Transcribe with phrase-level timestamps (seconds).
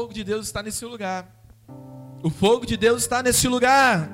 [0.00, 1.30] fogo de Deus está nesse lugar.
[2.22, 4.10] O fogo de Deus está nesse lugar.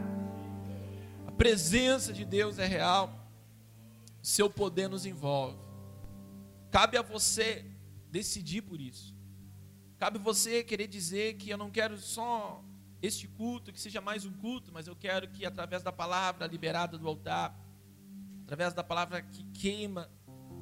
[1.24, 3.30] A presença de Deus é real.
[4.20, 5.56] Seu poder nos envolve.
[6.72, 7.64] Cabe a você
[8.10, 9.14] decidir por isso.
[9.96, 12.64] Cabe você querer dizer que eu não quero só
[13.00, 16.98] este culto, que seja mais um culto, mas eu quero que através da palavra liberada
[16.98, 17.56] do altar,
[18.42, 20.10] através da palavra que queima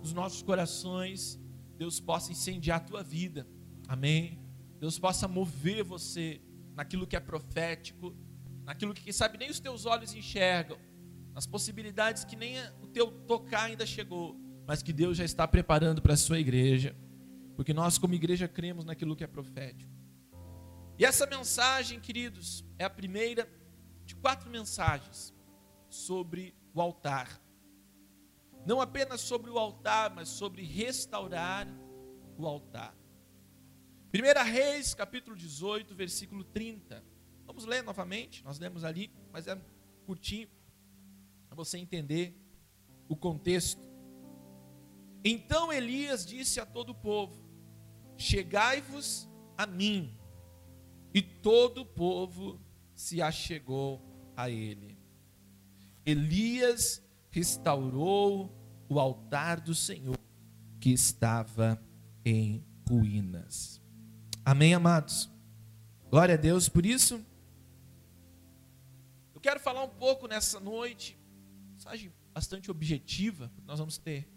[0.02, 1.40] os nossos corações,
[1.78, 3.48] Deus possa incendiar a tua vida.
[3.88, 4.43] Amém.
[4.78, 6.40] Deus possa mover você
[6.74, 8.14] naquilo que é profético,
[8.64, 10.78] naquilo que, quem sabe, nem os teus olhos enxergam,
[11.32, 16.00] nas possibilidades que nem o teu tocar ainda chegou, mas que Deus já está preparando
[16.00, 16.96] para a sua igreja,
[17.56, 19.92] porque nós, como igreja, cremos naquilo que é profético.
[20.98, 23.48] E essa mensagem, queridos, é a primeira
[24.04, 25.34] de quatro mensagens
[25.88, 27.40] sobre o altar.
[28.66, 31.66] Não apenas sobre o altar, mas sobre restaurar
[32.38, 32.94] o altar.
[34.14, 37.04] 1 Reis, capítulo 18, versículo 30.
[37.44, 39.60] Vamos ler novamente, nós lemos ali, mas é
[40.06, 40.48] curtinho,
[41.48, 42.32] para você entender
[43.08, 43.82] o contexto.
[45.24, 47.44] Então Elias disse a todo o povo:
[48.16, 50.16] Chegai-vos a mim.
[51.12, 52.60] E todo o povo
[52.94, 54.00] se achegou
[54.36, 54.96] a ele.
[56.06, 58.56] Elias restaurou
[58.88, 60.18] o altar do Senhor
[60.78, 61.82] que estava
[62.24, 63.83] em ruínas.
[64.46, 65.30] Amém, amados?
[66.10, 67.24] Glória a Deus por isso.
[69.34, 71.16] Eu quero falar um pouco nessa noite,
[71.72, 74.28] mensagem bastante objetiva, porque nós vamos ter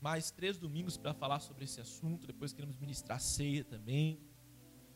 [0.00, 4.20] mais três domingos para falar sobre esse assunto, depois queremos ministrar ceia também.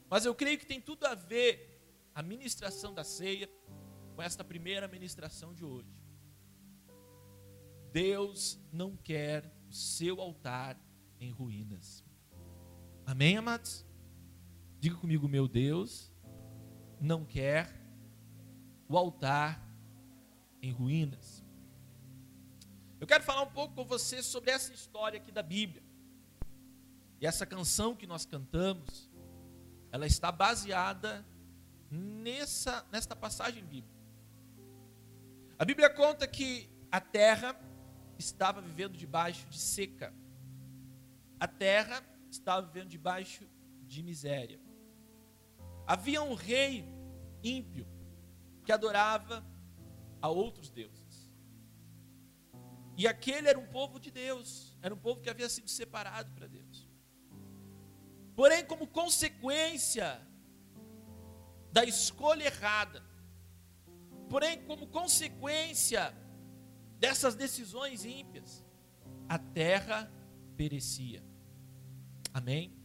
[0.08, 1.82] Mas eu creio que tem tudo a ver
[2.14, 3.50] a ministração da ceia
[4.14, 5.92] com esta primeira ministração de hoje.
[7.90, 10.80] Deus não quer o seu altar
[11.18, 12.04] em ruínas.
[13.04, 13.84] Amém, amados?
[14.84, 16.12] Diga comigo, meu Deus
[17.00, 17.72] não quer
[18.86, 19.66] o altar
[20.60, 21.42] em ruínas.
[23.00, 25.82] Eu quero falar um pouco com você sobre essa história aqui da Bíblia.
[27.18, 29.10] E essa canção que nós cantamos,
[29.90, 31.24] ela está baseada
[31.90, 34.04] nessa nesta passagem bíblica.
[35.58, 37.58] A Bíblia conta que a terra
[38.18, 40.12] estava vivendo debaixo de seca.
[41.40, 43.48] A terra estava vivendo debaixo
[43.86, 44.63] de miséria.
[45.86, 46.88] Havia um rei
[47.42, 47.86] ímpio
[48.64, 49.44] que adorava
[50.20, 51.30] a outros deuses.
[52.96, 56.46] E aquele era um povo de Deus, era um povo que havia sido separado para
[56.46, 56.88] Deus.
[58.34, 60.20] Porém, como consequência
[61.72, 63.04] da escolha errada,
[64.28, 66.14] porém, como consequência
[66.98, 68.64] dessas decisões ímpias,
[69.28, 70.10] a terra
[70.56, 71.22] perecia.
[72.32, 72.83] Amém?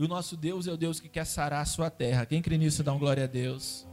[0.00, 2.24] E o nosso Deus é o Deus que quer sarar a sua terra.
[2.24, 3.86] Quem crê nisso, dá um glória a Deus.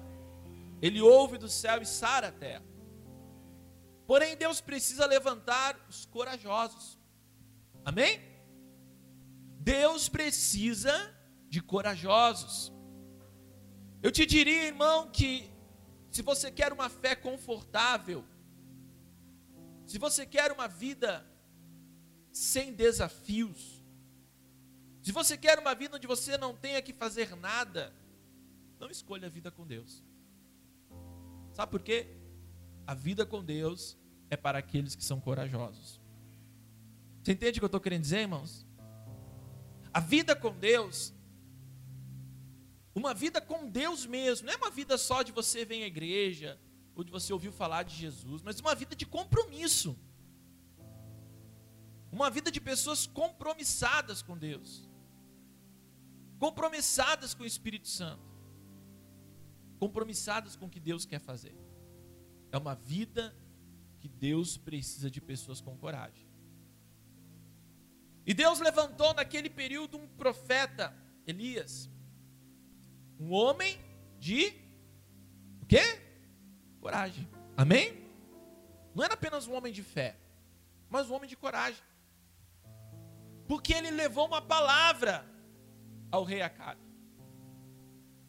[0.81, 2.63] Ele ouve do céu e sara a terra.
[4.06, 6.97] Porém, Deus precisa levantar os corajosos.
[7.84, 8.22] Amém?
[9.59, 10.95] Deus precisa
[11.50, 12.72] de corajosos.
[14.01, 15.51] Eu te diria, irmão, que
[16.09, 18.24] se você quer uma fé confortável,
[19.85, 21.29] se você quer uma vida
[22.31, 23.76] sem desafios,
[25.07, 27.94] se você quer uma vida onde você não tenha que fazer nada,
[28.78, 30.03] não escolha a vida com Deus.
[31.53, 32.07] Sabe por quê?
[32.85, 33.97] A vida com Deus
[34.29, 36.01] é para aqueles que são corajosos.
[37.23, 38.68] Você entende o que eu estou querendo dizer, irmãos?
[39.94, 41.13] A vida com Deus,
[42.94, 46.59] uma vida com Deus mesmo, não é uma vida só de você vir à igreja,
[46.94, 49.97] ou de você ouvir falar de Jesus, mas uma vida de compromisso.
[52.12, 54.87] Uma vida de pessoas compromissadas com Deus,
[56.40, 58.24] compromissadas com o Espírito Santo,
[59.80, 61.56] compromissadas com o que Deus quer fazer.
[62.52, 63.36] É uma vida
[64.00, 66.28] que Deus precisa de pessoas com coragem.
[68.25, 70.94] E Deus levantou naquele período um profeta,
[71.25, 71.89] Elias,
[73.19, 73.80] um homem
[74.19, 74.54] de
[75.62, 75.81] o quê?
[76.80, 77.28] Coragem.
[77.56, 78.06] Amém?
[78.94, 80.18] Não era apenas um homem de fé,
[80.90, 81.81] mas um homem de coragem.
[83.48, 85.25] Porque ele levou uma palavra
[86.12, 86.81] ao rei Acabe.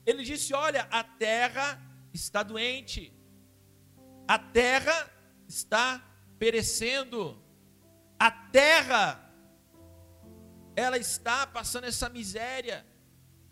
[0.04, 1.80] Ele disse: Olha, a terra
[2.12, 3.12] está doente,
[4.26, 5.10] a terra
[5.46, 6.02] está
[6.38, 7.40] perecendo,
[8.18, 9.24] a terra
[10.74, 12.86] ela está passando essa miséria,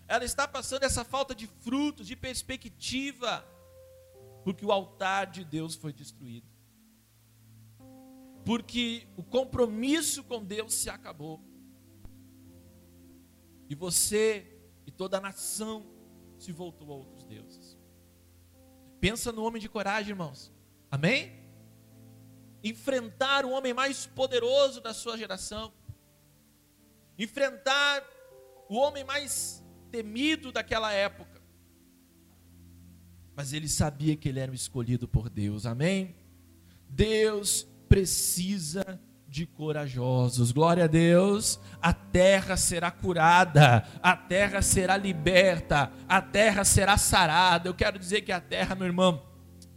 [0.06, 3.44] ela está passando essa falta de frutos, de perspectiva,
[4.44, 6.46] porque o altar de Deus foi destruído.
[8.44, 11.42] Porque o compromisso com Deus se acabou.
[13.68, 14.46] E você
[14.86, 15.86] e toda a nação
[16.38, 17.76] se voltou a outros deuses.
[19.00, 20.52] Pensa no homem de coragem, irmãos.
[20.90, 21.32] Amém?
[22.62, 25.72] Enfrentar o homem mais poderoso da sua geração.
[27.18, 28.04] Enfrentar
[28.68, 31.42] o homem mais temido daquela época.
[33.34, 35.66] Mas ele sabia que ele era o escolhido por Deus.
[35.66, 36.16] Amém?
[36.88, 40.52] Deus precisa de corajosos.
[40.52, 41.58] Glória a Deus.
[41.82, 47.68] A terra será curada, a terra será liberta, a terra será sarada.
[47.68, 49.22] Eu quero dizer que a terra, meu irmão,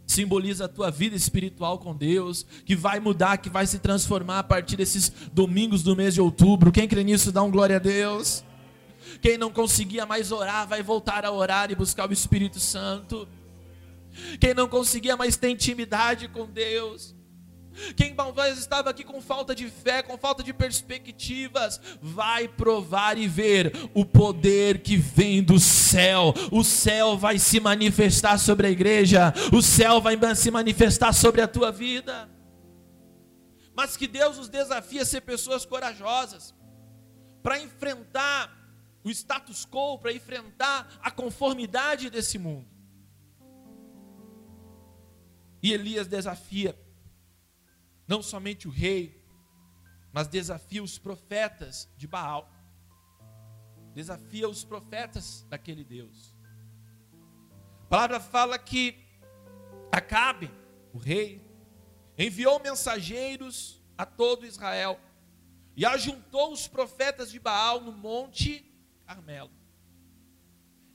[0.06, 4.44] simboliza a tua vida espiritual com Deus, que vai mudar, que vai se transformar a
[4.44, 6.72] partir desses domingos do mês de outubro.
[6.72, 8.44] Quem crê nisso, dá um glória a Deus.
[9.20, 13.28] Quem não conseguia mais orar, vai voltar a orar e buscar o Espírito Santo.
[14.40, 17.14] Quem não conseguia mais ter intimidade com Deus,
[17.96, 23.28] quem talvez estava aqui com falta de fé, com falta de perspectivas, vai provar e
[23.28, 26.34] ver o poder que vem do céu.
[26.50, 31.48] O céu vai se manifestar sobre a igreja, o céu vai se manifestar sobre a
[31.48, 32.28] tua vida.
[33.74, 36.54] Mas que Deus nos desafia a ser pessoas corajosas,
[37.42, 38.58] para enfrentar
[39.02, 42.68] o status quo, para enfrentar a conformidade desse mundo.
[45.62, 46.76] E Elias desafia
[48.10, 49.24] não somente o rei,
[50.12, 52.50] mas desafia os profetas de Baal.
[53.94, 56.36] Desafia os profetas daquele Deus.
[57.84, 59.06] A palavra fala que
[59.92, 60.50] Acabe,
[60.92, 61.40] o rei,
[62.18, 64.98] enviou mensageiros a todo Israel
[65.76, 68.64] e ajuntou os profetas de Baal no monte
[69.06, 69.52] Carmelo.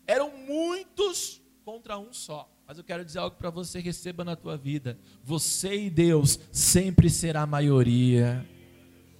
[0.05, 2.49] Eram muitos contra um só.
[2.67, 4.97] Mas eu quero dizer algo para você, receba na tua vida.
[5.23, 8.43] Você e Deus sempre será maioria.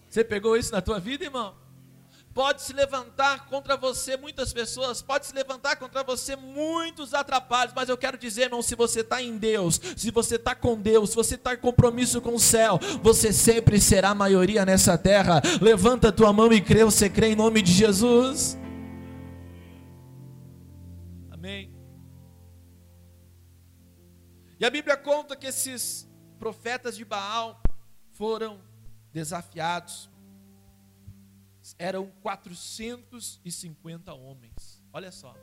[0.09, 1.53] Você pegou isso na tua vida, irmão?
[2.33, 7.87] Pode se levantar contra você muitas pessoas, pode se levantar contra você muitos atrapalhos, mas
[7.87, 11.15] eu quero dizer, irmão, se você está em Deus, se você está com Deus, se
[11.15, 15.41] você está em compromisso com o céu, você sempre será a maioria nessa terra.
[15.61, 18.57] Levanta a tua mão e crê, você crê em nome de Jesus.
[21.31, 21.74] Amém.
[24.59, 26.07] E a Bíblia conta que esses
[26.39, 27.61] profetas de Baal
[28.11, 28.61] foram
[29.11, 30.09] desafiados.
[31.77, 34.81] Eram 450 homens.
[34.93, 35.35] Olha só.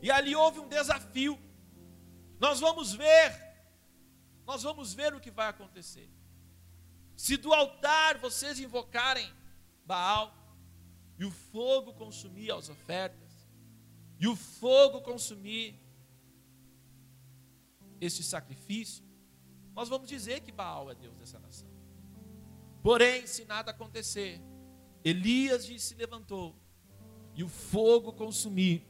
[0.00, 1.38] E ali houve um desafio.
[2.40, 3.32] Nós vamos ver,
[4.46, 6.08] nós vamos ver o que vai acontecer.
[7.16, 9.28] Se do altar vocês invocarem
[9.84, 10.32] Baal,
[11.18, 13.48] e o fogo consumir as ofertas,
[14.20, 15.74] e o fogo consumir
[18.00, 19.04] este sacrifício,
[19.74, 21.68] nós vamos dizer que Baal é Deus dessa nação.
[22.82, 24.40] Porém, se nada acontecer,
[25.04, 26.56] Elias se levantou,
[27.34, 28.86] e o fogo consumir,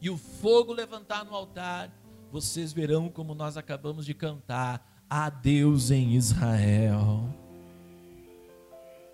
[0.00, 1.92] e o fogo levantar no altar,
[2.30, 7.28] vocês verão como nós acabamos de cantar, a Deus em Israel.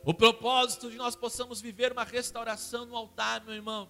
[0.05, 3.88] O propósito de nós possamos viver uma restauração no altar, meu irmão,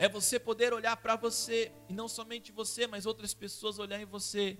[0.00, 4.08] é você poder olhar para você, e não somente você, mas outras pessoas olharem em
[4.08, 4.56] você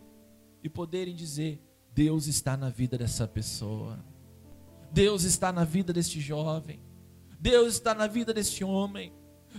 [0.62, 1.58] e poderem dizer:
[1.94, 4.04] Deus está na vida dessa pessoa,
[4.92, 6.84] Deus está na vida deste jovem,
[7.40, 9.14] Deus está na vida deste homem,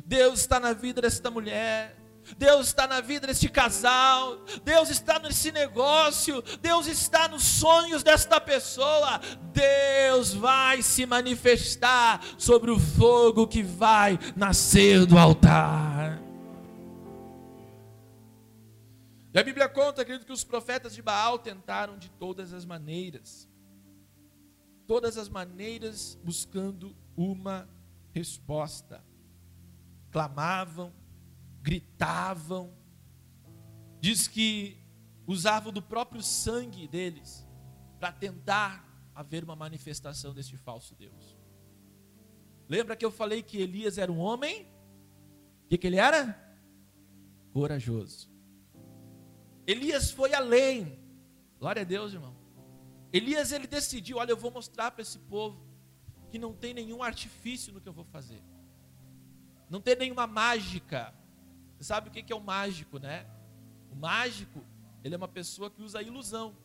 [0.05, 1.97] Deus está na vida desta mulher,
[2.38, 8.39] Deus está na vida deste casal, Deus está nesse negócio, Deus está nos sonhos desta
[8.39, 9.19] pessoa.
[9.53, 16.21] Deus vai se manifestar sobre o fogo que vai nascer do altar.
[19.33, 23.47] E a Bíblia conta, querido, que os profetas de Baal tentaram de todas as maneiras,
[24.85, 27.69] todas as maneiras buscando uma
[28.13, 29.01] resposta.
[30.11, 30.91] Clamavam,
[31.62, 32.74] gritavam,
[34.00, 34.77] diz que
[35.27, 37.48] usavam do próprio sangue deles
[38.00, 41.38] para tentar haver uma manifestação deste falso Deus.
[42.68, 44.68] Lembra que eu falei que Elias era um homem?
[45.65, 46.39] O que, que ele era?
[47.53, 48.32] Corajoso.
[49.68, 51.00] Elias foi além.
[51.60, 52.36] Glória a Deus, irmão.
[53.13, 55.65] Elias ele decidiu, olha, eu vou mostrar para esse povo
[56.30, 58.41] que não tem nenhum artifício no que eu vou fazer.
[59.70, 61.13] Não tem nenhuma mágica.
[61.81, 63.25] Você sabe o que é o mágico, né?
[63.89, 64.63] O mágico,
[65.03, 66.55] ele é uma pessoa que usa ilusão.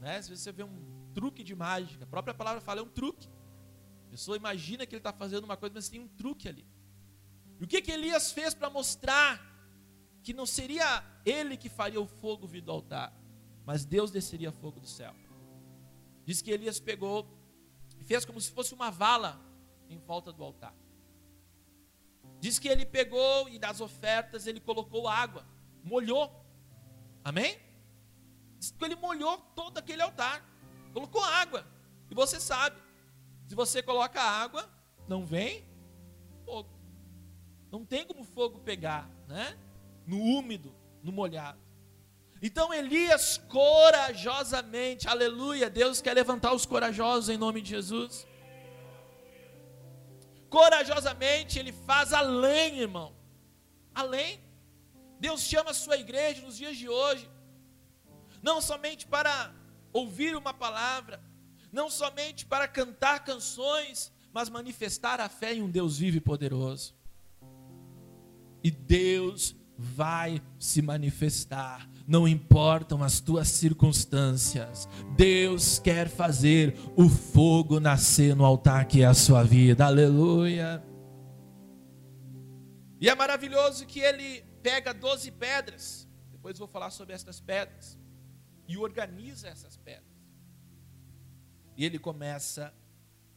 [0.00, 0.20] Né?
[0.20, 3.28] Se você vê um truque de mágica, a própria palavra fala é um truque.
[4.08, 6.66] A pessoa imagina que ele está fazendo uma coisa, mas tem um truque ali.
[7.60, 9.40] E o que, que Elias fez para mostrar
[10.20, 13.16] que não seria ele que faria o fogo vir do altar,
[13.64, 15.14] mas Deus desceria fogo do céu?
[16.24, 17.24] Diz que Elias pegou
[18.00, 19.40] e fez como se fosse uma vala
[19.88, 20.74] em volta do altar.
[22.44, 25.46] Diz que ele pegou e das ofertas ele colocou água,
[25.82, 26.30] molhou.
[27.24, 27.58] Amém?
[28.58, 30.44] Diz que ele molhou todo aquele altar,
[30.92, 31.66] colocou água.
[32.10, 32.76] E você sabe,
[33.46, 34.68] se você coloca água,
[35.08, 35.64] não vem
[36.44, 36.68] fogo.
[37.72, 39.58] Não tem como fogo pegar, né?
[40.06, 41.58] No úmido, no molhado.
[42.42, 48.26] Então Elias corajosamente, aleluia, Deus quer levantar os corajosos em nome de Jesus.
[50.54, 53.12] Corajosamente ele faz além, irmão.
[53.92, 54.40] Além.
[55.18, 57.28] Deus chama a sua igreja nos dias de hoje,
[58.40, 59.52] não somente para
[59.92, 61.20] ouvir uma palavra,
[61.72, 66.94] não somente para cantar canções, mas manifestar a fé em um Deus vivo e poderoso.
[68.62, 77.80] E Deus vai se manifestar, não importam as tuas circunstâncias, Deus quer fazer o fogo
[77.80, 80.84] nascer no altar que é a sua vida, aleluia.
[83.00, 87.98] E é maravilhoso que ele pega 12 pedras, depois vou falar sobre essas pedras,
[88.68, 90.04] e organiza essas pedras.
[91.76, 92.72] E ele começa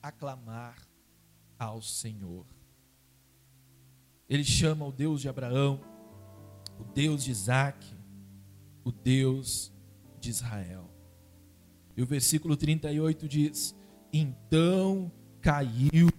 [0.01, 0.77] a clamar
[1.57, 2.45] ao Senhor.
[4.29, 5.81] Ele chama o Deus de Abraão,
[6.79, 7.96] o Deus de Isaac,
[8.87, 9.73] o Deus
[10.19, 10.89] de Israel.
[11.95, 13.75] E o versículo 38 diz:
[14.13, 16.09] Então caiu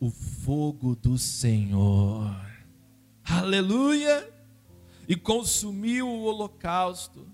[0.00, 2.36] o fogo do Senhor,
[3.24, 4.28] aleluia,
[5.08, 7.26] e consumiu o holocausto,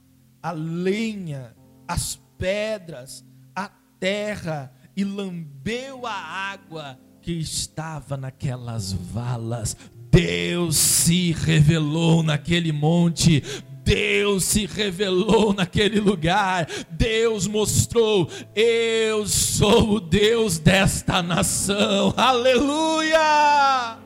[0.43, 1.57] a lenha,
[1.89, 3.25] as pedras,
[3.55, 9.77] a terra, e lambeu a água que estava naquelas valas.
[10.11, 13.43] Deus se revelou naquele monte,
[13.85, 23.99] Deus se revelou naquele lugar, Deus mostrou: eu sou o Deus desta nação, aleluia!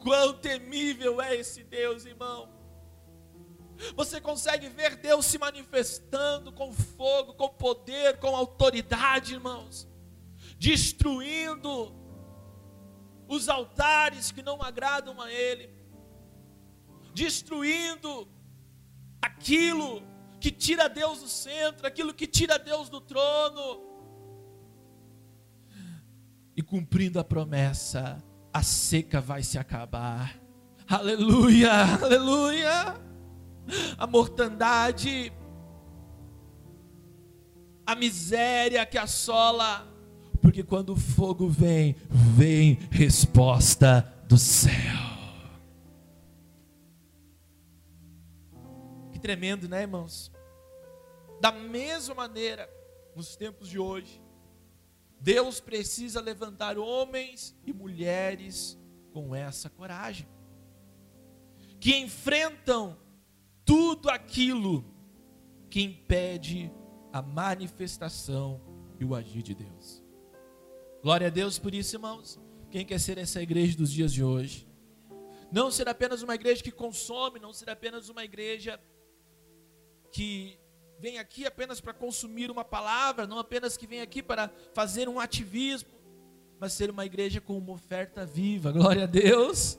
[0.00, 2.52] Quão temível é esse Deus, irmão.
[3.96, 9.88] Você consegue ver Deus se manifestando com fogo, com poder, com autoridade, irmãos,
[10.58, 11.94] destruindo
[13.28, 15.73] os altares que não agradam a Ele,
[17.14, 18.28] destruindo
[19.22, 20.02] aquilo
[20.40, 23.82] que tira Deus do centro, aquilo que tira Deus do trono,
[26.56, 30.38] e cumprindo a promessa, a seca vai se acabar.
[30.86, 33.00] Aleluia, aleluia.
[33.96, 35.32] A mortandade,
[37.86, 39.94] a miséria que assola
[40.44, 45.13] porque quando o fogo vem, vem resposta do céu.
[49.24, 50.30] Tremendo, né, irmãos?
[51.40, 52.68] Da mesma maneira,
[53.16, 54.22] nos tempos de hoje,
[55.18, 58.78] Deus precisa levantar homens e mulheres
[59.14, 60.28] com essa coragem,
[61.80, 62.98] que enfrentam
[63.64, 64.84] tudo aquilo
[65.70, 66.70] que impede
[67.10, 68.60] a manifestação
[69.00, 70.04] e o agir de Deus.
[71.02, 72.38] Glória a Deus por isso, irmãos.
[72.70, 74.68] Quem quer ser essa igreja dos dias de hoje?
[75.50, 78.78] Não ser apenas uma igreja que consome, não ser apenas uma igreja
[80.14, 80.56] que
[81.00, 85.18] vem aqui apenas para consumir uma palavra, não apenas que vem aqui para fazer um
[85.18, 85.90] ativismo,
[86.60, 89.76] mas ser uma igreja com uma oferta viva, glória a Deus,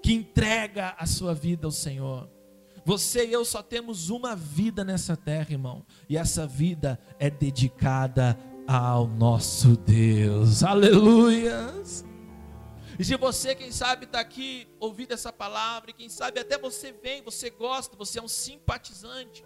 [0.00, 2.30] que entrega a sua vida ao Senhor.
[2.84, 8.38] Você e eu só temos uma vida nessa terra, irmão, e essa vida é dedicada
[8.68, 10.62] ao nosso Deus.
[10.62, 12.08] Aleluias.
[13.00, 16.92] E se você, quem sabe, está aqui ouvindo essa palavra, e quem sabe até você
[16.92, 19.42] vem, você gosta, você é um simpatizante.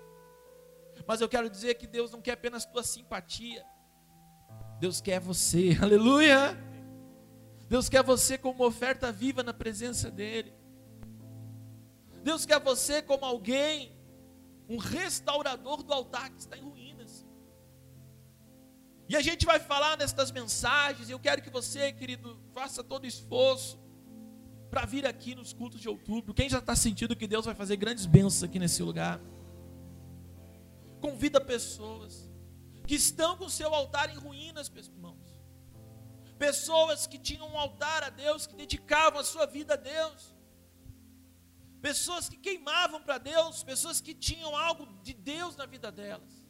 [1.07, 3.65] Mas eu quero dizer que Deus não quer apenas tua simpatia.
[4.81, 5.79] Deus quer você.
[5.81, 6.59] Aleluia.
[7.69, 10.53] Deus quer você como oferta viva na presença dEle.
[12.25, 13.97] Deus quer você como alguém,
[14.69, 16.84] um restaurador do altar que está em ruínas.
[19.09, 21.11] E a gente vai falar nestas mensagens.
[21.11, 23.79] Eu quero que você, querido, faça todo esforço
[24.71, 26.33] para vir aqui nos cultos de outubro.
[26.33, 29.21] Quem já está sentindo que Deus vai fazer grandes bênçãos aqui nesse lugar?
[31.01, 32.31] Convida pessoas
[32.87, 35.23] que estão com o seu altar em ruínas, irmãos.
[36.39, 40.35] Pessoas que tinham um altar a Deus, que dedicavam a sua vida a Deus.
[41.81, 46.44] Pessoas que queimavam para Deus, pessoas que tinham algo de Deus na vida delas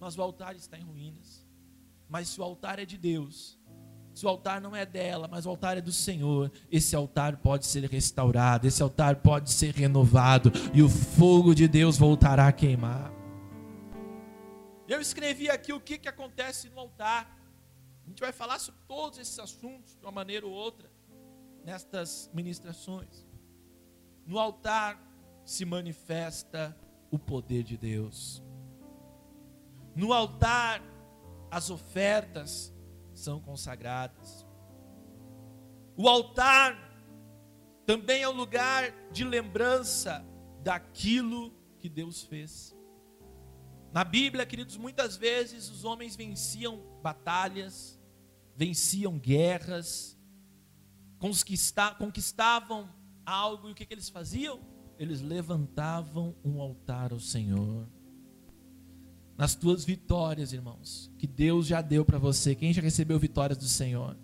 [0.00, 1.46] mas o altar está em ruínas.
[2.08, 3.58] Mas se o altar é de Deus,
[4.14, 7.66] se o altar não é dela, mas o altar é do Senhor, esse altar pode
[7.66, 13.12] ser restaurado, esse altar pode ser renovado e o fogo de Deus voltará a queimar.
[14.88, 17.38] Eu escrevi aqui o que, que acontece no altar.
[18.04, 20.90] A gente vai falar sobre todos esses assuntos de uma maneira ou outra.
[21.64, 23.26] nestas ministrações.
[24.24, 24.98] No altar
[25.44, 26.74] se manifesta
[27.10, 28.42] o poder de Deus.
[29.98, 30.80] No altar,
[31.50, 32.72] as ofertas
[33.12, 34.46] são consagradas.
[35.96, 36.78] O altar
[37.84, 40.24] também é um lugar de lembrança
[40.62, 42.76] daquilo que Deus fez.
[43.92, 48.00] Na Bíblia, queridos, muitas vezes os homens venciam batalhas,
[48.54, 50.16] venciam guerras,
[51.98, 52.88] conquistavam
[53.26, 54.60] algo, e o que, que eles faziam?
[54.96, 57.97] Eles levantavam um altar ao Senhor.
[59.38, 63.68] Nas tuas vitórias, irmãos, que Deus já deu para você, quem já recebeu vitórias do
[63.68, 64.16] Senhor?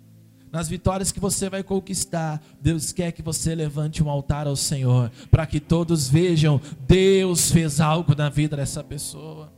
[0.54, 5.10] nas vitórias que você vai conquistar, Deus quer que você levante um altar ao Senhor,
[5.28, 9.52] para que todos vejam, Deus fez algo na vida dessa pessoa.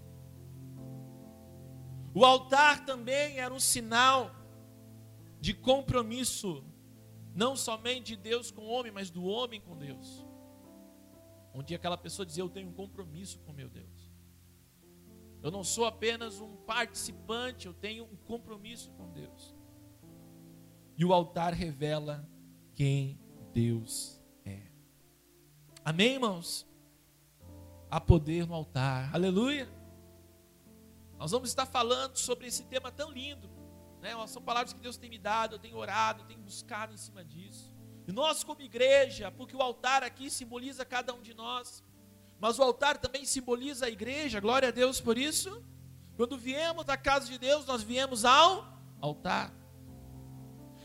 [2.14, 4.34] O altar também era um sinal
[5.38, 6.64] de compromisso,
[7.34, 10.24] não somente de Deus com o homem, mas do homem com Deus.
[11.52, 14.05] Onde aquela pessoa dizia: Eu tenho um compromisso com meu Deus.
[15.46, 19.54] Eu não sou apenas um participante, eu tenho um compromisso com Deus.
[20.98, 22.28] E o altar revela
[22.74, 23.16] quem
[23.52, 24.60] Deus é.
[25.84, 26.66] Amém, irmãos?
[27.88, 29.14] Há poder no altar.
[29.14, 29.68] Aleluia.
[31.16, 33.48] Nós vamos estar falando sobre esse tema tão lindo.
[34.00, 34.14] Né?
[34.26, 37.24] São palavras que Deus tem me dado, eu tenho orado, eu tenho buscado em cima
[37.24, 37.72] disso.
[38.04, 41.84] E nós, como igreja, porque o altar aqui simboliza cada um de nós,
[42.40, 45.62] mas o altar também simboliza a igreja, glória a Deus por isso.
[46.16, 48.66] Quando viemos da casa de Deus, nós viemos ao
[49.00, 49.52] altar.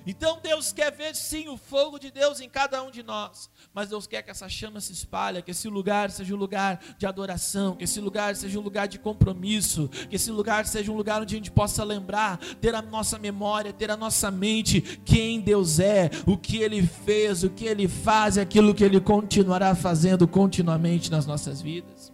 [0.06, 3.90] Então Deus quer ver sim o fogo de Deus em cada um de nós, mas
[3.90, 7.76] Deus quer que essa chama se espalhe, que esse lugar seja um lugar de adoração,
[7.76, 11.36] que esse lugar seja um lugar de compromisso, que esse lugar seja um lugar onde
[11.36, 16.10] a gente possa lembrar, ter a nossa memória, ter a nossa mente quem Deus é,
[16.26, 21.26] o que Ele fez, o que Ele faz aquilo que Ele continuará fazendo continuamente nas
[21.26, 22.12] nossas vidas.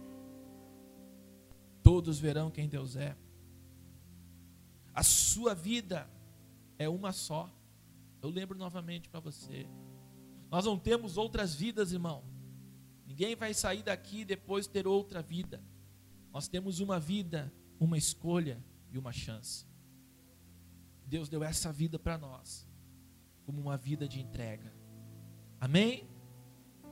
[1.82, 3.16] Todos verão quem Deus é.
[4.94, 6.06] A sua vida
[6.78, 7.48] é uma só.
[8.28, 9.66] Eu lembro novamente para você.
[10.50, 12.22] Nós não temos outras vidas, irmão.
[13.06, 15.64] Ninguém vai sair daqui e depois ter outra vida.
[16.30, 18.62] Nós temos uma vida, uma escolha
[18.92, 19.64] e uma chance.
[21.06, 22.68] Deus deu essa vida para nós,
[23.46, 24.74] como uma vida de entrega.
[25.58, 26.06] Amém?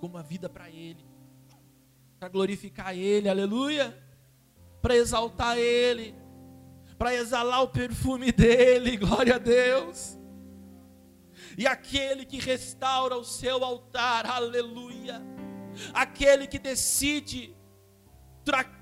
[0.00, 1.04] Como uma vida para Ele,
[2.18, 3.94] para glorificar Ele, aleluia,
[4.80, 6.14] para exaltar Ele,
[6.96, 10.15] para exalar o perfume dEle, glória a Deus
[11.56, 15.22] e aquele que restaura o seu altar, aleluia.
[15.92, 17.54] Aquele que decide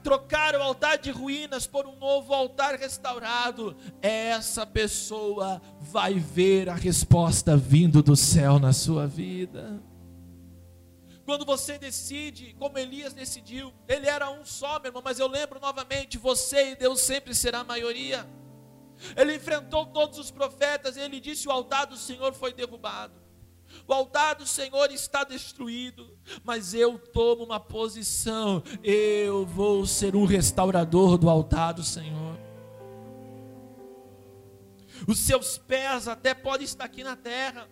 [0.03, 6.75] trocar o altar de ruínas por um novo altar restaurado, essa pessoa vai ver a
[6.75, 9.83] resposta vindo do céu na sua vida.
[11.25, 15.59] Quando você decide, como Elias decidiu, ele era um só, meu irmão, mas eu lembro
[15.59, 18.29] novamente: você e Deus sempre será a maioria.
[19.17, 23.25] Ele enfrentou todos os profetas e ele disse: O altar do Senhor foi derrubado.
[23.87, 28.63] O altar do Senhor está destruído, mas eu tomo uma posição.
[28.83, 32.39] Eu vou ser um restaurador do altar do Senhor.
[35.07, 37.69] Os seus pés até podem estar aqui na terra,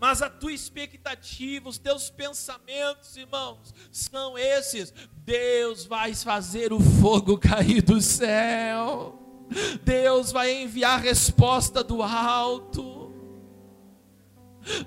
[0.00, 7.36] mas a tua expectativa, os teus pensamentos, irmãos, são esses: Deus vai fazer o fogo
[7.38, 9.23] cair do céu.
[9.82, 13.12] Deus vai enviar resposta do alto.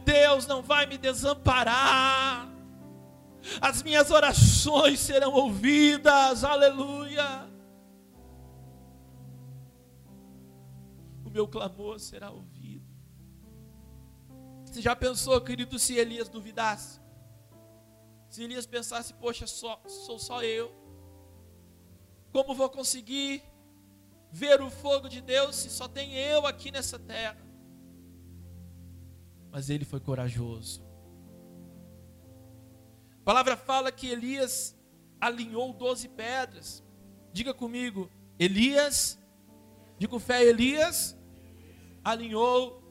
[0.03, 2.51] Deus não vai me desamparar.
[3.61, 6.43] As minhas orações serão ouvidas.
[6.43, 7.47] Aleluia.
[11.23, 12.85] O meu clamor será ouvido.
[14.65, 16.99] Você já pensou, querido, se Elias duvidasse?
[18.29, 20.71] Se Elias pensasse, poxa, só, sou só eu.
[22.31, 23.43] Como vou conseguir?
[24.31, 27.37] Ver o fogo de Deus se só tem eu aqui nessa terra.
[29.51, 30.85] Mas ele foi corajoso.
[33.21, 34.75] A palavra fala que Elias
[35.19, 36.83] alinhou doze pedras.
[37.33, 38.09] Diga comigo,
[38.39, 39.19] Elias,
[39.97, 41.17] diga com fé, Elias
[42.03, 42.83] alinhou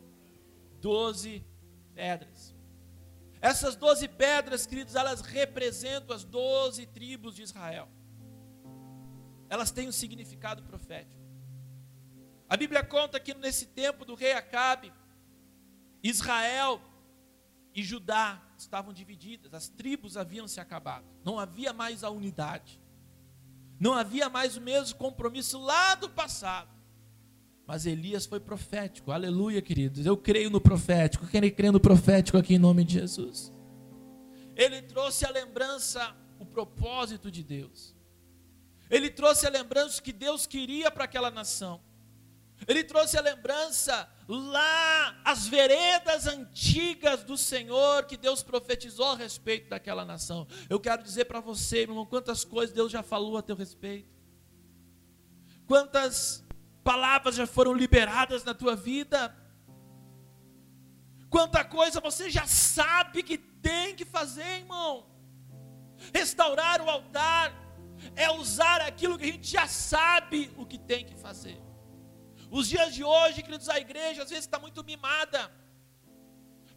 [0.80, 1.44] doze
[1.94, 2.54] pedras.
[3.40, 7.88] Essas doze pedras, queridos, elas representam as doze tribos de Israel.
[9.48, 11.15] Elas têm um significado profético.
[12.48, 14.92] A Bíblia conta que nesse tempo do rei Acabe,
[16.02, 16.80] Israel
[17.74, 22.80] e Judá estavam divididas, as tribos haviam se acabado, não havia mais a unidade,
[23.78, 26.70] não havia mais o mesmo compromisso lá do passado.
[27.66, 29.10] Mas Elias foi profético.
[29.10, 30.06] Aleluia, queridos.
[30.06, 31.26] Eu creio no profético.
[31.26, 33.52] Quem crê no profético aqui em nome de Jesus?
[34.54, 37.94] Ele trouxe a lembrança, o propósito de Deus.
[38.88, 41.80] Ele trouxe a lembrança que Deus queria para aquela nação.
[42.66, 49.68] Ele trouxe a lembrança lá, as veredas antigas do Senhor que Deus profetizou a respeito
[49.68, 50.46] daquela nação.
[50.68, 54.08] Eu quero dizer para você, irmão, quantas coisas Deus já falou a teu respeito.
[55.66, 56.46] Quantas
[56.86, 59.36] palavras já foram liberadas na tua vida.
[61.28, 65.04] Quanta coisa você já sabe que tem que fazer, irmão.
[66.14, 67.52] Restaurar o altar
[68.14, 71.60] é usar aquilo que a gente já sabe o que tem que fazer.
[72.50, 75.50] Os dias de hoje, queridos, a igreja às vezes está muito mimada.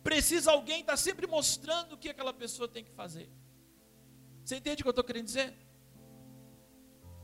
[0.04, 3.30] Precisa alguém estar tá sempre mostrando o que aquela pessoa tem que fazer.
[4.44, 5.54] Você entende o que eu estou querendo dizer?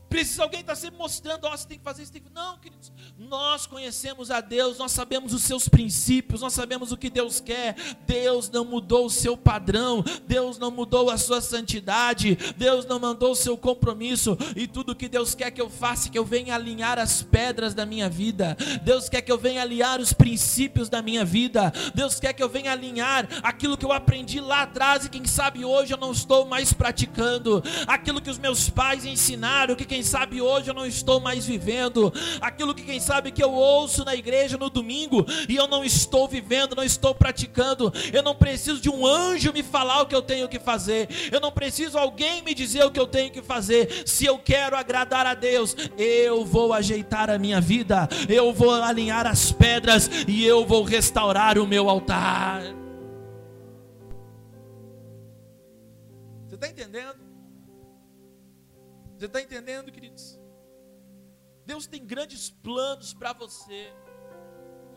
[0.08, 2.32] Precisa alguém estar tá sempre mostrando, ó, oh, você tem que fazer isso, tem que...
[2.32, 7.10] Não, queridos, nós conhecemos a Deus, nós sabemos os seus princípios, nós sabemos o que
[7.10, 7.74] Deus quer.
[8.06, 13.32] Deus não mudou o seu padrão, Deus não mudou a sua santidade, Deus não mandou
[13.32, 16.98] o seu compromisso, e tudo que Deus quer que eu faça, que eu venha alinhar
[16.98, 18.56] as pedras da minha vida.
[18.82, 21.72] Deus quer que eu venha alinhar os princípios da minha vida.
[21.94, 25.64] Deus quer que eu venha alinhar aquilo que eu aprendi lá atrás e quem sabe
[25.64, 27.62] hoje eu não estou mais praticando.
[27.86, 32.12] Aquilo que os meus pais ensinaram, que quem sabe hoje eu não estou mais vivendo,
[32.40, 36.28] aquilo que quem sabe que eu ouço na igreja no domingo e eu não estou
[36.28, 37.92] vivendo, não estou praticando.
[38.12, 41.40] Eu não preciso de um anjo me falar o que eu tenho que fazer, eu
[41.40, 44.04] não preciso alguém me dizer o que eu tenho que fazer.
[44.06, 49.26] Se eu quero agradar a Deus, eu vou ajeitar a minha vida, eu vou alinhar
[49.26, 52.62] as pedras e eu vou restaurar o meu altar.
[56.46, 57.25] Você está entendendo?
[59.16, 60.38] Você está entendendo, queridos?
[61.64, 63.92] Deus tem grandes planos para você.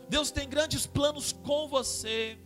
[0.08, 2.38] Deus tem grandes planos com você.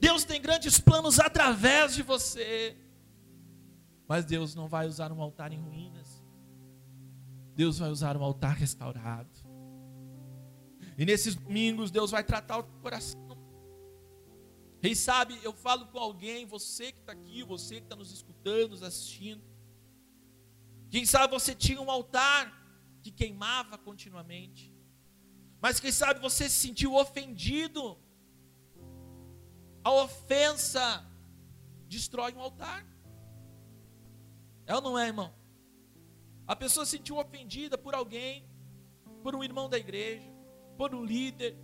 [0.00, 2.76] Deus tem grandes planos através de você.
[4.08, 6.22] Mas Deus não vai usar um altar em ruínas.
[7.54, 9.30] Deus vai usar um altar restaurado.
[10.98, 13.22] E nesses domingos Deus vai tratar o coração.
[14.80, 18.70] Quem sabe eu falo com alguém, você que está aqui, você que está nos escutando,
[18.70, 19.53] nos assistindo.
[20.94, 22.42] Quem sabe você tinha um altar
[23.02, 24.72] que queimava continuamente.
[25.60, 27.98] Mas quem sabe você se sentiu ofendido.
[29.82, 31.04] A ofensa
[31.88, 32.86] destrói um altar.
[34.68, 35.34] É ou não é, irmão?
[36.46, 38.48] A pessoa se sentiu ofendida por alguém,
[39.20, 40.30] por um irmão da igreja,
[40.78, 41.58] por um líder,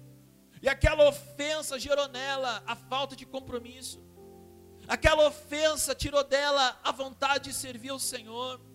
[0.60, 4.02] e aquela ofensa gerou nela a falta de compromisso.
[4.88, 8.69] Aquela ofensa tirou dela a vontade de servir ao Senhor.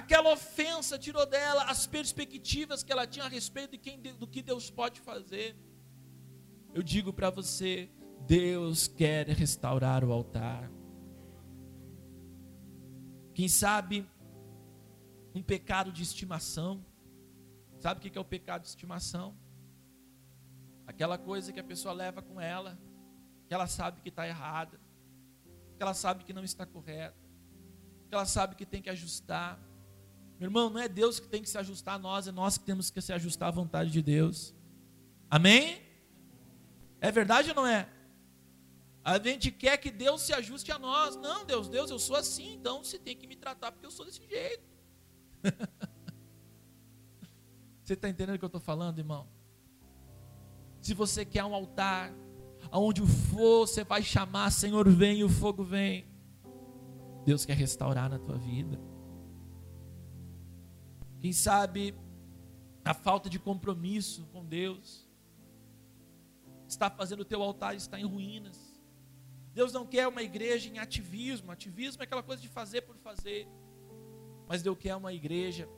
[0.00, 4.42] Aquela ofensa tirou dela as perspectivas que ela tinha a respeito de quem, do que
[4.42, 5.56] Deus pode fazer.
[6.74, 7.90] Eu digo para você,
[8.26, 10.70] Deus quer restaurar o altar.
[13.32, 14.06] Quem sabe
[15.36, 16.84] um pecado de estimação.
[17.78, 19.36] Sabe o que é o pecado de estimação?
[20.86, 22.78] Aquela coisa que a pessoa leva com ela,
[23.46, 24.80] que ela sabe que está errada,
[25.76, 27.16] que ela sabe que não está correta,
[28.08, 29.65] que ela sabe que tem que ajustar.
[30.38, 32.64] Meu irmão, não é Deus que tem que se ajustar a nós, é nós que
[32.64, 34.54] temos que se ajustar à vontade de Deus.
[35.30, 35.80] Amém?
[37.00, 37.88] É verdade ou não é?
[39.02, 41.16] A gente quer que Deus se ajuste a nós.
[41.16, 44.04] Não, Deus, Deus, eu sou assim, então você tem que me tratar porque eu sou
[44.04, 44.64] desse jeito.
[47.82, 49.28] você está entendendo o que eu estou falando, irmão?
[50.82, 52.12] Se você quer um altar,
[52.70, 56.04] aonde o fogo você vai chamar, Senhor, vem, e o fogo vem.
[57.24, 58.78] Deus quer restaurar na tua vida.
[61.26, 61.92] Quem sabe
[62.84, 65.10] a falta de compromisso com Deus
[66.68, 68.80] está fazendo o teu altar estar em ruínas.
[69.52, 71.50] Deus não quer uma igreja em ativismo.
[71.50, 73.48] Ativismo é aquela coisa de fazer por fazer.
[74.46, 75.68] Mas Deus quer uma igreja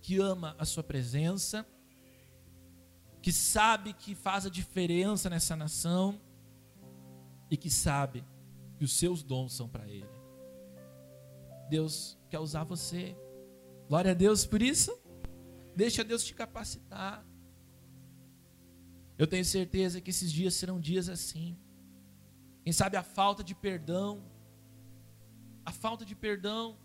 [0.00, 1.66] que ama a sua presença,
[3.20, 6.18] que sabe que faz a diferença nessa nação
[7.50, 8.24] e que sabe
[8.78, 10.08] que os seus dons são para Ele.
[11.68, 13.14] Deus quer usar você.
[13.88, 14.96] Glória a Deus por isso.
[15.74, 17.24] Deixa Deus te capacitar.
[19.18, 21.58] Eu tenho certeza que esses dias serão dias assim.
[22.64, 24.24] Quem sabe a falta de perdão,
[25.64, 26.78] a falta de perdão,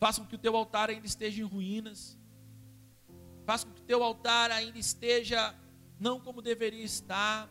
[0.00, 2.18] faça com que o teu altar ainda esteja em ruínas,
[3.44, 5.54] faça com que o teu altar ainda esteja
[6.00, 7.50] não como deveria estar,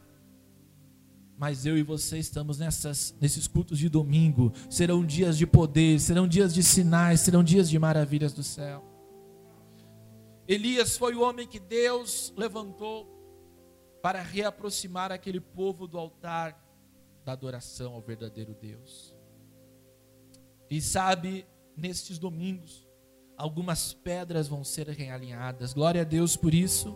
[1.38, 4.54] mas eu e você estamos nessas, nesses cultos de domingo.
[4.70, 8.84] Serão dias de poder, serão dias de sinais, serão dias de maravilhas do céu.
[10.48, 13.12] Elias foi o homem que Deus levantou
[14.02, 16.64] para reaproximar aquele povo do altar
[17.26, 19.16] da adoração ao verdadeiro Deus.
[20.70, 22.88] E sabe, nestes domingos,
[23.36, 25.74] algumas pedras vão ser realinhadas.
[25.74, 26.96] Glória a Deus por isso.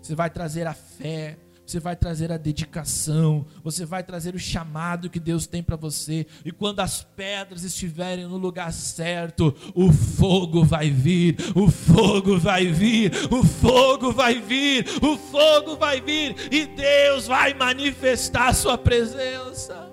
[0.00, 5.10] Você vai trazer a fé, você vai trazer a dedicação, você vai trazer o chamado
[5.10, 6.24] que Deus tem para você.
[6.44, 12.66] E quando as pedras estiverem no lugar certo, o fogo vai vir, o fogo vai
[12.66, 18.78] vir, o fogo vai vir, o fogo vai vir, e Deus vai manifestar a sua
[18.78, 19.90] presença.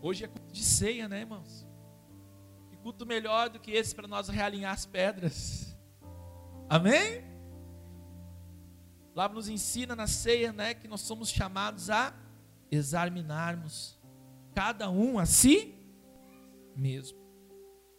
[0.00, 1.66] Hoje é culto de ceia, né, irmãos?
[2.70, 5.69] Que culto melhor do que esse para nós realinhar as pedras.
[6.70, 7.24] Amém?
[9.12, 12.14] Lá nos ensina na ceia, né, que nós somos chamados a
[12.70, 13.98] examinarmos
[14.54, 15.74] cada um a si
[16.76, 17.18] mesmo.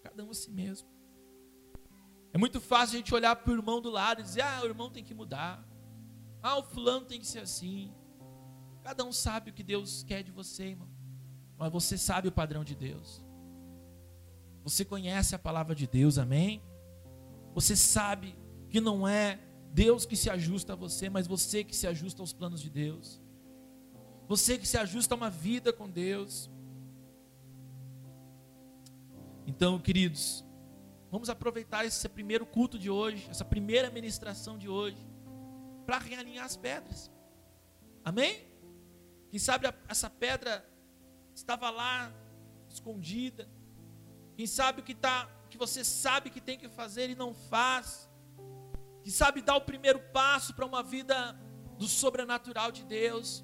[0.02, 0.88] Cada um a si mesmo.
[2.32, 4.66] É muito fácil a gente olhar para o irmão do lado e dizer: "Ah, o
[4.66, 5.68] irmão tem que mudar.
[6.42, 7.94] Ah, o fulano tem que ser assim".
[8.82, 10.90] Cada um sabe o que Deus quer de você, irmão.
[11.58, 13.22] Mas você sabe o padrão de Deus.
[14.64, 16.64] Você conhece a palavra de Deus, amém?
[17.54, 18.34] Você sabe
[18.72, 19.38] que não é
[19.74, 23.22] Deus que se ajusta a você, mas você que se ajusta aos planos de Deus.
[24.28, 26.50] Você que se ajusta a uma vida com Deus.
[29.46, 30.46] Então, queridos,
[31.12, 35.06] vamos aproveitar esse primeiro culto de hoje, essa primeira ministração de hoje,
[35.86, 37.12] para realinhar as pedras.
[38.06, 38.48] Amém?
[39.30, 40.66] Quem sabe essa pedra
[41.36, 42.12] estava lá
[42.70, 43.50] escondida.
[44.38, 48.10] Quem sabe o que tá, que você sabe que tem que fazer e não faz
[49.04, 51.34] que sabe dar o primeiro passo para uma vida
[51.78, 53.44] do sobrenatural de Deus.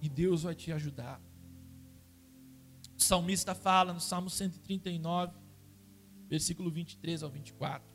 [0.00, 1.20] E Deus vai te ajudar.
[2.96, 5.32] O salmista fala no Salmo 139,
[6.28, 7.88] versículo 23 ao 24: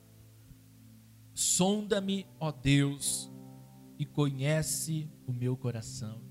[1.34, 3.32] Sonda-me, ó Deus,
[4.00, 6.22] e conhece o meu coração.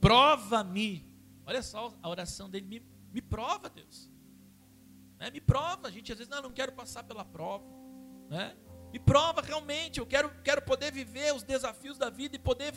[0.00, 1.10] Prova-me.
[1.46, 4.10] Olha só a oração dele, me, me prova, Deus.
[5.18, 7.64] É, me prova, a gente às vezes não, não quero passar pela prova.
[8.32, 8.56] Né?
[8.90, 12.72] Me prova realmente, eu quero, quero poder viver os desafios da vida e poder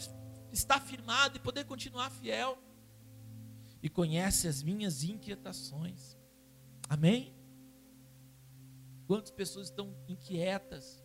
[0.51, 2.57] estar firmado e poder continuar fiel.
[3.81, 6.17] E conhece as minhas inquietações.
[6.89, 7.33] Amém?
[9.07, 11.01] Quantas pessoas estão inquietas?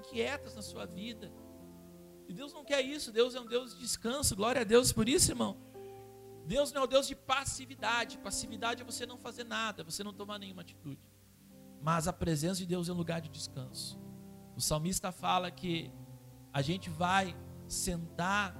[0.00, 1.32] Inquietas na sua vida.
[2.28, 4.34] E Deus não quer isso, Deus é um Deus de descanso.
[4.34, 5.56] Glória a Deus por isso, irmão.
[6.46, 8.18] Deus não é o Deus de passividade.
[8.18, 11.09] Passividade é você não fazer nada, você não tomar nenhuma atitude
[11.82, 13.98] mas a presença de Deus é um lugar de descanso.
[14.56, 15.90] O salmista fala que
[16.52, 17.34] a gente vai
[17.66, 18.54] sentar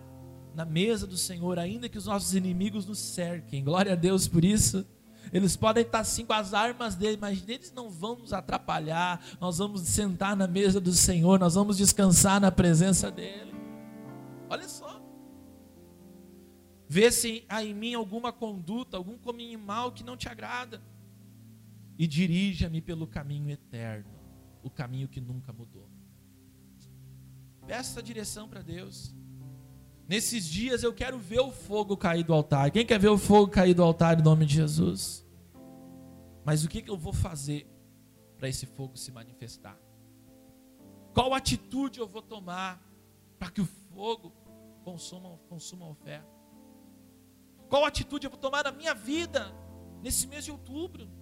[0.54, 3.62] na mesa do Senhor, ainda que os nossos inimigos nos cerquem.
[3.62, 4.86] Glória a Deus por isso.
[5.32, 9.22] Eles podem estar assim com as armas dele, mas eles não vão nos atrapalhar.
[9.38, 13.54] Nós vamos sentar na mesa do Senhor, nós vamos descansar na presença dele.
[14.48, 15.00] Olha só.
[16.88, 20.82] Vê se há em mim alguma conduta, algum caminho mal que não te agrada
[22.00, 24.10] e dirija-me pelo caminho eterno,
[24.62, 25.86] o caminho que nunca mudou.
[27.66, 29.14] Peça essa direção para Deus.
[30.08, 32.70] Nesses dias eu quero ver o fogo cair do altar.
[32.70, 35.26] Quem quer ver o fogo cair do altar em nome de Jesus?
[36.42, 37.70] Mas o que, que eu vou fazer
[38.38, 39.78] para esse fogo se manifestar?
[41.12, 42.82] Qual atitude eu vou tomar
[43.38, 44.32] para que o fogo
[44.82, 46.32] consuma, consuma a oferta?
[47.68, 49.54] Qual atitude eu vou tomar na minha vida
[50.02, 51.19] nesse mês de outubro?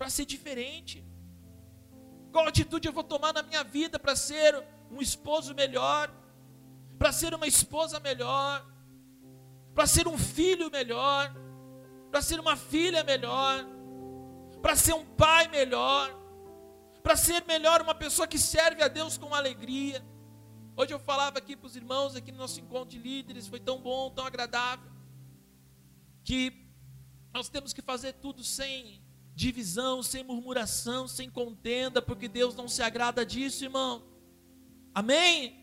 [0.00, 1.04] Para ser diferente?
[2.32, 4.50] Qual atitude eu vou tomar na minha vida para ser
[4.90, 6.10] um esposo melhor?
[6.98, 8.66] Para ser uma esposa melhor?
[9.74, 11.30] Para ser um filho melhor?
[12.10, 13.62] Para ser uma filha melhor?
[14.62, 16.18] Para ser um pai melhor?
[17.02, 20.02] Para ser melhor uma pessoa que serve a Deus com alegria?
[20.78, 23.78] Hoje eu falava aqui para os irmãos, aqui no nosso encontro de líderes, foi tão
[23.78, 24.90] bom, tão agradável,
[26.24, 26.66] que
[27.34, 28.99] nós temos que fazer tudo sem
[29.34, 34.02] divisão, sem murmuração, sem contenda, porque Deus não se agrada disso, irmão.
[34.94, 35.58] Amém?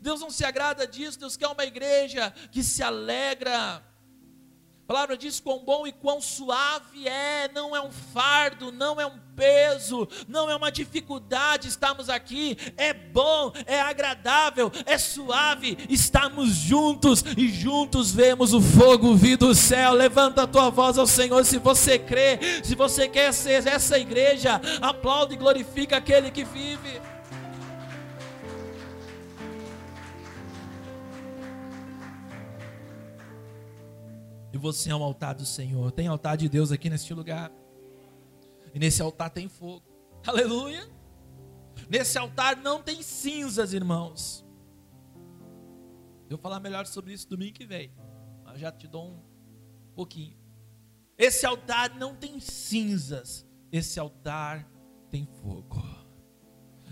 [0.00, 3.82] Deus não se agrada disso, Deus quer uma igreja que se alegra
[4.88, 9.04] a palavra diz quão bom e quão suave é, não é um fardo, não é
[9.04, 16.54] um peso, não é uma dificuldade estamos aqui, é bom, é agradável, é suave, estamos
[16.54, 19.92] juntos e juntos vemos o fogo vir do céu.
[19.92, 24.58] Levanta a tua voz ao Senhor se você crê, se você quer ser essa igreja,
[24.80, 26.98] aplaude e glorifica aquele que vive.
[34.52, 35.92] E você é um altar do Senhor.
[35.92, 37.52] Tem altar de Deus aqui neste lugar.
[38.74, 39.82] E nesse altar tem fogo.
[40.26, 40.88] Aleluia.
[41.88, 44.44] Nesse altar não tem cinzas, irmãos.
[46.24, 47.92] Eu vou falar melhor sobre isso domingo que vem.
[48.44, 49.20] Mas já te dou um
[49.94, 50.36] pouquinho.
[51.16, 53.46] Esse altar não tem cinzas.
[53.72, 54.70] Esse altar
[55.10, 55.82] tem fogo.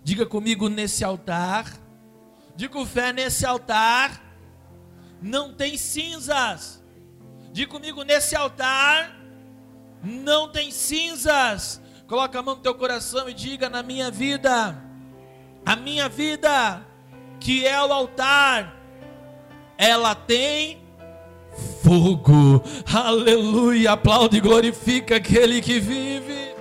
[0.03, 1.73] Diga comigo nesse altar.
[2.55, 4.23] Diga com fé nesse altar.
[5.21, 6.83] Não tem cinzas.
[7.57, 9.17] Diga comigo nesse altar.
[10.05, 11.81] Não tem cinzas.
[12.07, 14.77] Coloca a mão no teu coração e diga na minha vida.
[15.65, 16.87] A minha vida,
[17.41, 18.77] que é o altar,
[19.79, 20.85] ela tem
[21.83, 22.63] fogo.
[22.95, 23.93] Aleluia.
[23.93, 26.55] Aplaude e glorifica aquele que vive.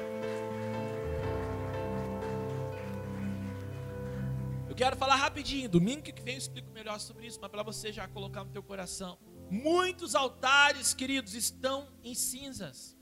[4.69, 5.67] Eu quero falar rapidinho.
[5.67, 8.63] Domingo que vem eu explico melhor sobre isso, mas para você já colocar no teu
[8.63, 9.17] coração.
[9.49, 12.97] Muitos altares, queridos, estão em cinzas.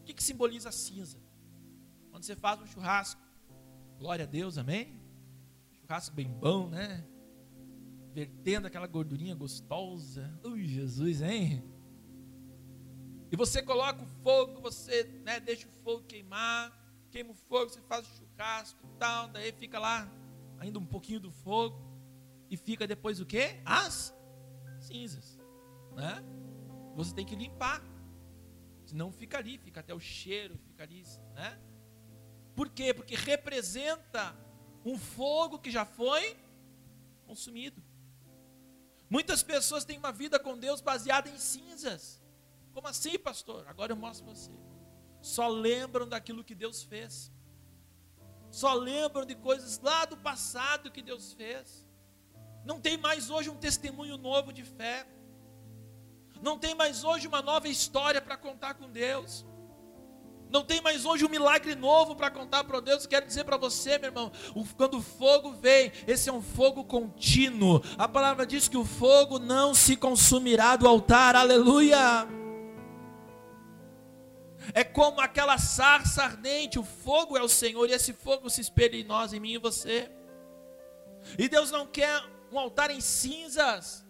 [0.00, 1.18] O que, que simboliza a cinza?
[2.10, 3.20] Quando você faz um churrasco,
[3.98, 5.00] glória a Deus, amém?
[5.80, 7.04] Churrasco bem bom, né?
[8.14, 10.38] Vertendo aquela gordurinha gostosa.
[10.44, 11.62] Ui, Jesus, hein?
[13.30, 16.72] E você coloca o fogo, você né, deixa o fogo queimar,
[17.10, 20.08] queima o fogo, você faz o churrasco e tal, daí fica lá
[20.58, 21.78] ainda um pouquinho do fogo
[22.48, 23.60] e fica depois o quê?
[23.64, 24.14] As
[24.78, 25.35] cinzas,
[25.96, 26.22] né?
[26.94, 27.82] Você tem que limpar.
[28.84, 31.02] Senão fica ali, fica até o cheiro, fica ali,
[31.34, 31.58] né?
[32.54, 32.94] Por quê?
[32.94, 34.36] Porque representa
[34.84, 36.36] um fogo que já foi
[37.26, 37.82] consumido.
[39.10, 42.22] Muitas pessoas têm uma vida com Deus baseada em cinzas.
[42.72, 43.66] Como assim, pastor?
[43.66, 44.52] Agora eu mostro você.
[45.20, 47.32] Só lembram daquilo que Deus fez.
[48.50, 51.86] Só lembram de coisas lá do passado que Deus fez.
[52.64, 55.06] Não tem mais hoje um testemunho novo de fé.
[56.42, 59.44] Não tem mais hoje uma nova história para contar com Deus.
[60.48, 63.06] Não tem mais hoje um milagre novo para contar para Deus.
[63.06, 64.30] Quero dizer para você, meu irmão,
[64.76, 67.82] quando o fogo vem, esse é um fogo contínuo.
[67.98, 71.34] A palavra diz que o fogo não se consumirá do altar.
[71.34, 72.28] Aleluia!
[74.72, 78.96] É como aquela sarça ardente, o fogo é o Senhor, e esse fogo se espelha
[78.96, 80.10] em nós, em mim e você.
[81.38, 84.05] E Deus não quer um altar em cinzas,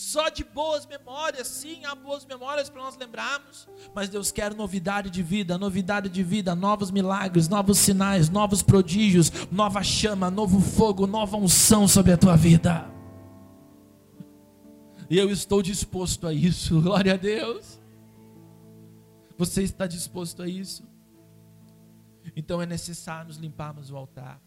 [0.00, 5.10] só de boas memórias, sim, há boas memórias para nós lembrarmos, mas Deus quer novidade
[5.10, 11.06] de vida, novidade de vida, novos milagres, novos sinais, novos prodígios, nova chama, novo fogo,
[11.06, 12.90] nova unção sobre a tua vida.
[15.10, 17.78] E eu estou disposto a isso, glória a Deus.
[19.36, 20.82] Você está disposto a isso?
[22.34, 24.40] Então é necessário nos limparmos o altar.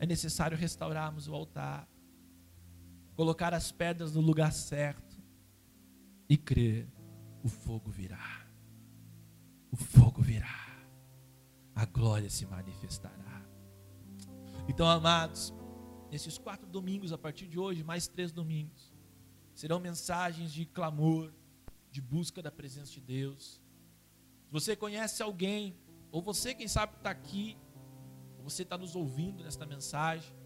[0.00, 1.88] É necessário restaurarmos o altar.
[3.18, 5.20] Colocar as pedras no lugar certo
[6.28, 6.86] e crer,
[7.42, 8.46] o fogo virá.
[9.72, 10.86] O fogo virá.
[11.74, 13.44] A glória se manifestará.
[14.68, 15.52] Então, amados,
[16.12, 18.94] nesses quatro domingos, a partir de hoje, mais três domingos,
[19.52, 21.32] serão mensagens de clamor,
[21.90, 23.60] de busca da presença de Deus.
[24.44, 25.76] Se você conhece alguém,
[26.12, 27.58] ou você, quem sabe, está aqui,
[28.36, 30.37] ou você está nos ouvindo nesta mensagem,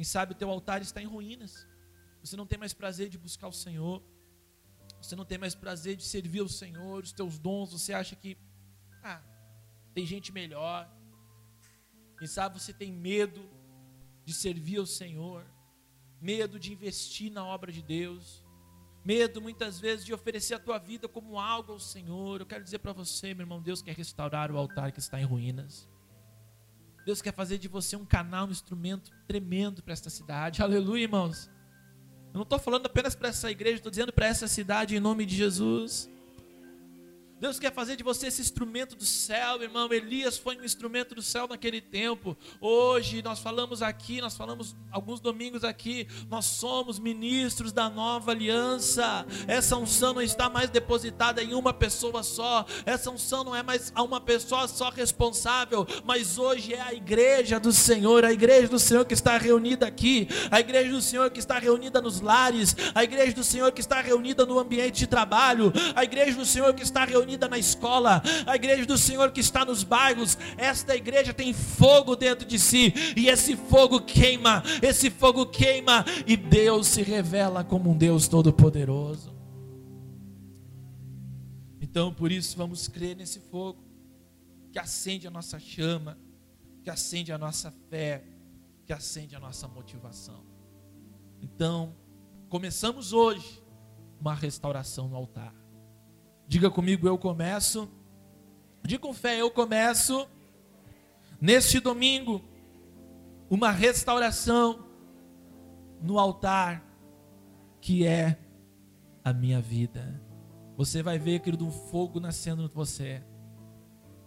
[0.00, 1.68] quem sabe o teu altar está em ruínas,
[2.24, 4.02] você não tem mais prazer de buscar o Senhor,
[4.98, 8.34] você não tem mais prazer de servir ao Senhor, os teus dons, você acha que,
[9.02, 9.20] ah,
[9.92, 10.90] tem gente melhor,
[12.18, 13.46] quem sabe você tem medo
[14.24, 15.44] de servir ao Senhor,
[16.18, 18.42] medo de investir na obra de Deus,
[19.04, 22.40] medo muitas vezes de oferecer a tua vida como algo ao Senhor.
[22.40, 25.24] Eu quero dizer para você, meu irmão, Deus quer restaurar o altar que está em
[25.24, 25.89] ruínas.
[27.04, 30.60] Deus quer fazer de você um canal, um instrumento tremendo para esta cidade.
[30.62, 31.50] Aleluia, irmãos.
[32.32, 35.26] Eu não estou falando apenas para essa igreja, estou dizendo para essa cidade em nome
[35.26, 36.08] de Jesus.
[37.40, 39.90] Deus quer fazer de você esse instrumento do céu, irmão.
[39.90, 42.36] Elias foi um instrumento do céu naquele tempo.
[42.60, 49.24] Hoje nós falamos aqui, nós falamos alguns domingos aqui, nós somos ministros da nova aliança.
[49.48, 52.66] Essa unção não está mais depositada em uma pessoa só.
[52.84, 57.58] Essa unção não é mais a uma pessoa só responsável, mas hoje é a igreja
[57.58, 61.38] do Senhor, a igreja do Senhor que está reunida aqui, a igreja do Senhor que
[61.38, 65.72] está reunida nos lares, a igreja do Senhor que está reunida no ambiente de trabalho,
[65.94, 69.40] a igreja do Senhor que está reunida reunida na escola, a igreja do Senhor que
[69.40, 75.10] está nos bairros, esta igreja tem fogo dentro de si, e esse fogo queima, esse
[75.10, 79.32] fogo queima, e Deus se revela como um Deus todo-poderoso.
[81.80, 83.84] Então, por isso, vamos crer nesse fogo
[84.72, 86.18] que acende a nossa chama,
[86.82, 88.24] que acende a nossa fé,
[88.86, 90.44] que acende a nossa motivação.
[91.40, 91.94] Então,
[92.48, 93.62] começamos hoje
[94.20, 95.59] uma restauração no altar.
[96.50, 97.88] Diga comigo, eu começo.
[98.82, 100.26] Diga com fé, eu começo
[101.40, 102.42] neste domingo
[103.48, 104.84] uma restauração
[106.02, 106.84] no altar
[107.80, 108.36] que é
[109.24, 110.20] a minha vida.
[110.76, 113.22] Você vai ver, querido, um fogo nascendo em você.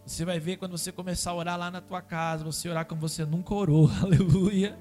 [0.05, 3.01] Você vai ver quando você começar a orar lá na tua casa, você orar como
[3.01, 3.89] você nunca orou.
[4.01, 4.79] Aleluia.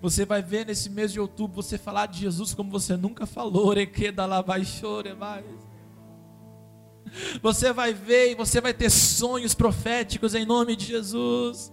[0.00, 3.74] Você vai ver nesse mês de outubro você falar de Jesus como você nunca falou.
[3.74, 5.73] Requeda lá vai chore mais.
[7.42, 11.72] Você vai ver e você vai ter sonhos proféticos em nome de Jesus.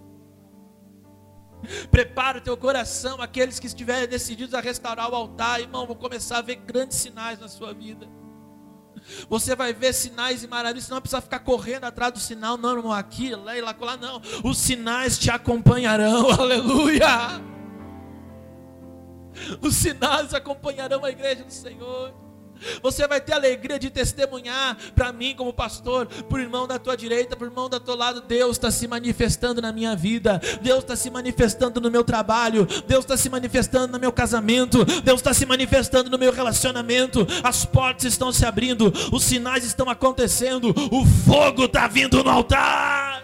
[1.92, 6.40] Prepara o teu coração, aqueles que estiverem decididos a restaurar o altar, irmão, vão começar
[6.40, 8.08] a ver grandes sinais na sua vida.
[9.30, 12.92] Você vai ver sinais e maravilhas, não precisa ficar correndo atrás do sinal, não, irmão,
[12.92, 14.22] aqui, lá e lá, lá, não.
[14.44, 17.42] Os sinais te acompanharão, aleluia.
[19.62, 22.14] Os sinais acompanharão a igreja do Senhor.
[22.82, 27.38] Você vai ter alegria de testemunhar para mim, como pastor, o irmão da tua direita,
[27.40, 28.22] o irmão do teu lado.
[28.22, 33.04] Deus está se manifestando na minha vida, Deus está se manifestando no meu trabalho, Deus
[33.04, 37.26] está se manifestando no meu casamento, Deus está se manifestando no meu relacionamento.
[37.44, 43.24] As portas estão se abrindo, os sinais estão acontecendo, o fogo está vindo no altar.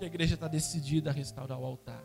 [0.00, 2.02] a igreja está decidida a restaurar o altar.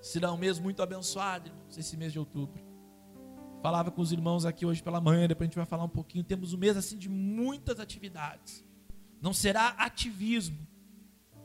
[0.00, 2.67] Será um mês muito abençoado, irmãos, esse mês de outubro.
[3.62, 6.24] Falava com os irmãos aqui hoje pela manhã, depois a gente vai falar um pouquinho.
[6.24, 8.64] Temos um mês assim de muitas atividades.
[9.20, 10.58] Não será ativismo,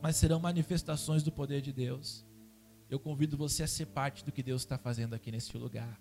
[0.01, 2.26] mas serão manifestações do poder de Deus.
[2.89, 5.99] Eu convido você a ser parte do que Deus está fazendo aqui neste lugar.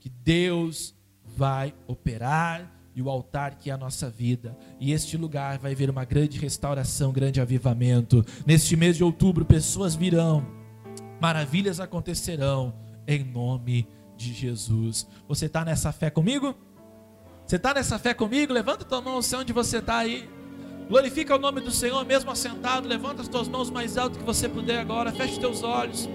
[0.00, 0.94] Que Deus
[1.24, 4.56] vai operar e o altar que é a nossa vida.
[4.80, 8.24] E este lugar vai ver uma grande restauração, grande avivamento.
[8.44, 10.44] Neste mês de outubro, pessoas virão,
[11.20, 12.74] maravilhas acontecerão,
[13.06, 15.06] em nome de de Jesus.
[15.28, 16.54] Você está nessa fé comigo?
[17.46, 18.52] Você está nessa fé comigo?
[18.52, 20.28] Levanta tua mão, sei onde você está aí.
[20.88, 22.86] Glorifica o nome do Senhor, mesmo assentado.
[22.86, 25.12] Levanta as tuas mãos mais alto que você puder agora.
[25.12, 26.08] Feche teus olhos.